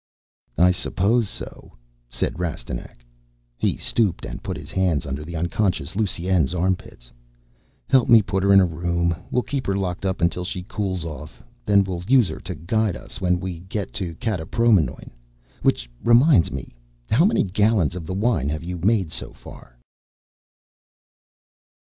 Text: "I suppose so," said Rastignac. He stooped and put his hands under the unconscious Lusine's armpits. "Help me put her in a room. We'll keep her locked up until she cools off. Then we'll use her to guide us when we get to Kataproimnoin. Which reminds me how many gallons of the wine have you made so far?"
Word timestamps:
"I 0.57 0.71
suppose 0.71 1.29
so," 1.29 1.73
said 2.09 2.39
Rastignac. 2.39 3.05
He 3.55 3.77
stooped 3.77 4.25
and 4.25 4.41
put 4.41 4.57
his 4.57 4.71
hands 4.71 5.05
under 5.05 5.23
the 5.23 5.35
unconscious 5.35 5.95
Lusine's 5.95 6.55
armpits. 6.55 7.11
"Help 7.87 8.09
me 8.09 8.23
put 8.23 8.41
her 8.41 8.51
in 8.51 8.59
a 8.59 8.65
room. 8.65 9.15
We'll 9.29 9.43
keep 9.43 9.67
her 9.67 9.77
locked 9.77 10.03
up 10.03 10.19
until 10.19 10.43
she 10.43 10.63
cools 10.63 11.05
off. 11.05 11.43
Then 11.67 11.83
we'll 11.83 12.01
use 12.07 12.29
her 12.29 12.39
to 12.39 12.55
guide 12.55 12.95
us 12.97 13.21
when 13.21 13.39
we 13.39 13.59
get 13.59 13.93
to 13.93 14.15
Kataproimnoin. 14.15 15.11
Which 15.61 15.87
reminds 16.03 16.49
me 16.51 16.69
how 17.11 17.23
many 17.23 17.43
gallons 17.43 17.93
of 17.93 18.07
the 18.07 18.15
wine 18.15 18.49
have 18.49 18.63
you 18.63 18.79
made 18.79 19.11
so 19.11 19.33
far?" 19.33 19.77